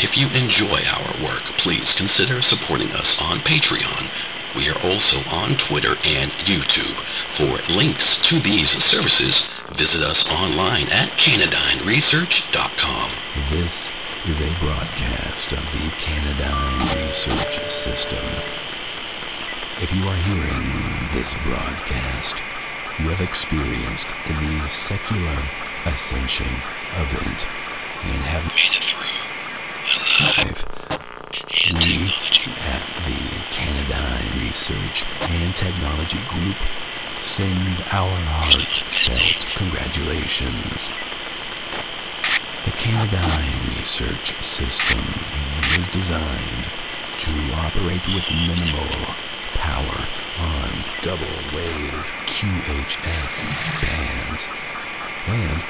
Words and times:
If 0.00 0.16
you 0.16 0.28
enjoy 0.28 0.82
our 0.84 1.20
work, 1.24 1.58
please 1.58 1.92
consider 1.92 2.40
supporting 2.40 2.92
us 2.92 3.20
on 3.20 3.40
Patreon. 3.40 4.12
We 4.54 4.68
are 4.68 4.80
also 4.80 5.18
on 5.28 5.56
Twitter 5.56 5.98
and 6.04 6.30
YouTube. 6.46 7.04
For 7.34 7.60
links 7.72 8.18
to 8.28 8.38
these 8.38 8.70
services, 8.84 9.42
visit 9.72 10.02
us 10.02 10.28
online 10.28 10.88
at 10.90 11.18
cannadineresearch.com. 11.18 13.10
This 13.50 13.90
is 14.24 14.40
a 14.40 14.54
broadcast 14.60 15.50
of 15.50 15.64
the 15.72 15.90
Cannadine 15.98 17.04
Research 17.04 17.68
System. 17.68 18.24
If 19.80 19.92
you 19.92 20.06
are 20.06 20.14
hearing 20.14 21.08
this 21.12 21.34
broadcast, 21.44 22.44
you 23.00 23.08
have 23.08 23.20
experienced 23.20 24.14
the 24.28 24.68
secular 24.68 25.42
ascension 25.86 26.62
event 26.94 27.48
and 28.04 28.22
have 28.22 28.46
made 28.46 28.76
it 28.76 28.84
through 28.84 29.17
alive. 30.38 30.64
We 31.84 32.10
at 32.60 33.04
the 33.04 33.44
Cannadine 33.50 34.40
Research 34.40 35.04
and 35.20 35.56
Technology 35.56 36.20
Group 36.28 36.56
send 37.20 37.82
our 37.92 38.20
heartfelt 38.20 39.46
congratulations. 39.54 40.90
The 42.64 42.72
Cannadine 42.72 43.78
Research 43.78 44.42
System 44.44 45.04
is 45.78 45.88
designed 45.88 46.70
to 47.18 47.30
operate 47.54 48.06
with 48.06 48.30
minimal 48.46 49.14
power 49.54 50.08
on 50.38 50.84
double 51.02 51.26
wave 51.52 52.12
QHF 52.26 53.82
bands 53.82 54.48
and 55.26 55.62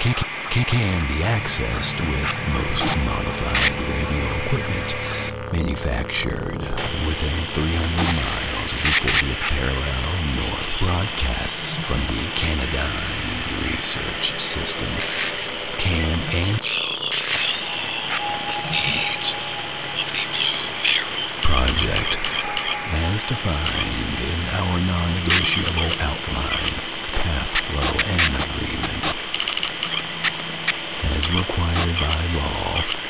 can, 0.00 0.14
can, 0.50 0.64
can 0.64 1.08
be 1.08 1.14
accessed 1.24 2.00
with 2.10 2.38
most 2.52 2.84
manufactured 5.74 6.60
within 7.04 7.46
300 7.46 7.66
miles 7.66 8.72
of 8.72 8.78
the 8.80 8.94
40th 9.02 9.42
parallel 9.50 10.36
north. 10.36 10.78
Broadcasts 10.78 11.74
from 11.74 11.98
the 12.14 12.30
Cannadine 12.36 13.72
Research 13.72 14.38
System 14.40 14.92
can 15.76 16.20
and 16.32 16.60
needs 18.70 19.34
of 19.98 20.06
the 20.14 20.24
Blue 20.30 20.70
Merrill 20.86 21.42
Project 21.42 22.20
as 22.92 23.24
defined 23.24 24.20
in 24.20 24.40
our 24.54 24.80
non-negotiable 24.80 25.90
outline, 25.98 26.78
path 27.18 27.50
flow, 27.50 27.98
and 28.06 28.36
agreement. 28.44 29.12
As 31.16 31.32
required 31.32 31.96
by 31.96 32.26
law, 32.36 33.03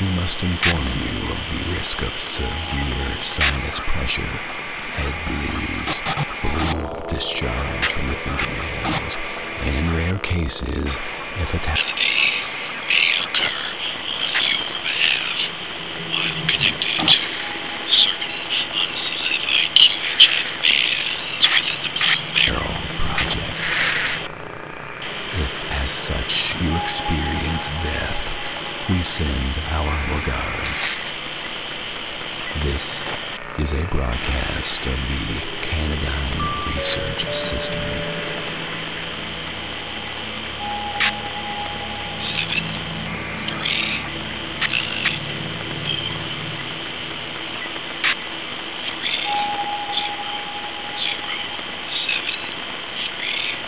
we 0.00 0.10
must 0.10 0.42
inform 0.42 0.76
you 0.76 1.32
of 1.32 1.40
the 1.50 1.70
risk 1.72 2.02
of 2.02 2.14
severe 2.18 3.22
sinus 3.22 3.80
pressure, 3.80 4.22
head 4.92 5.16
bleeds, 5.26 6.02
blue 6.42 7.06
discharge 7.08 7.86
from 7.86 8.06
the 8.08 8.14
fingernails, 8.14 9.18
and 9.60 9.74
in 9.74 9.94
rare 9.94 10.18
cases, 10.18 10.98
a 11.36 11.46
fatality 11.46 12.44
may 12.88 13.24
occur 13.24 13.76
on 14.04 14.32
your 14.44 14.68
behalf 14.84 15.48
while 16.12 16.46
connected 16.46 17.08
to 17.08 17.22
certain 17.88 18.36
unsolidified 18.76 19.72
QHF 19.72 20.60
bands 20.60 21.48
within 21.48 21.80
the 21.84 21.92
Blue 21.96 22.24
Merrill 22.36 22.80
Project. 23.00 23.56
If, 25.40 25.64
as 25.72 25.90
such, 25.90 26.54
you 26.60 26.76
experience 26.76 27.70
death, 27.82 28.34
we 28.88 29.02
send 29.02 29.58
our 29.66 30.16
regards. 30.16 30.96
This 32.62 33.02
is 33.58 33.72
a 33.72 33.84
broadcast 33.86 34.86
of 34.86 34.96
the 35.08 35.42
Cannadine 35.60 36.76
Research 36.76 37.26
System. 37.34 37.82
Seven, 42.20 42.62
three, 43.38 43.98
nine, 44.60 45.18
four, 45.82 46.14
three, 48.70 49.26
zero, 49.90 50.30
zero, 50.96 51.34
seven, 51.88 52.54
three. 52.94 53.58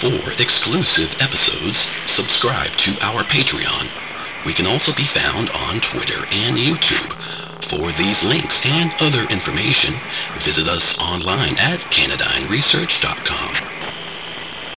For 0.00 0.32
exclusive 0.42 1.14
episodes, 1.20 1.78
subscribe 1.78 2.76
to 2.78 2.98
our 3.00 3.22
Patreon. 3.22 4.07
We 4.48 4.54
can 4.54 4.66
also 4.66 4.94
be 4.94 5.04
found 5.04 5.50
on 5.50 5.78
Twitter 5.82 6.24
and 6.30 6.56
YouTube. 6.56 7.12
For 7.64 7.92
these 7.92 8.22
links 8.22 8.64
and 8.64 8.94
other 8.98 9.24
information, 9.24 10.00
visit 10.42 10.66
us 10.66 10.98
online 10.98 11.58
at 11.58 11.80
cannadineresearch.com. 11.80 13.67